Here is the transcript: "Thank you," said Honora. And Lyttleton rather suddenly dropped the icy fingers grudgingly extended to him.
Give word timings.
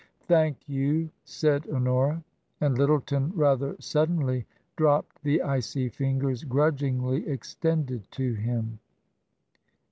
"Thank 0.23 0.67
you," 0.67 1.11
said 1.25 1.67
Honora. 1.71 2.23
And 2.59 2.75
Lyttleton 2.75 3.33
rather 3.35 3.75
suddenly 3.79 4.47
dropped 4.75 5.21
the 5.21 5.43
icy 5.43 5.89
fingers 5.89 6.43
grudgingly 6.43 7.27
extended 7.27 8.09
to 8.13 8.33
him. 8.33 8.79